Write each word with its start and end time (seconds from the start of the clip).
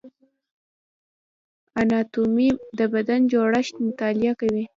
اناتومي 1.79 2.49
د 2.77 2.79
بدن 2.93 3.19
جوړښت 3.31 3.73
مطالعه 3.87 4.33
کوي 4.41 4.63